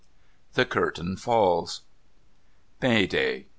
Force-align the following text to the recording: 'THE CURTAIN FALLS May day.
'THE 0.55 0.65
CURTAIN 0.65 1.17
FALLS 1.17 1.81
May 2.81 3.05
day. 3.05 3.45